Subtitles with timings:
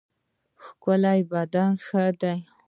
[0.63, 2.37] ښکلی بدن ښه دی.